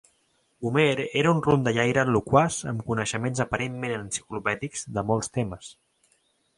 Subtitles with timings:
[0.67, 5.75] Gummere era un rondallaire loquaç amb coneixements aparentment enciclopèdics de molts temes.